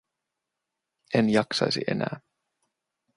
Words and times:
En 1.13 1.29
jaksaisi 1.29 1.81
enää. 1.91 2.19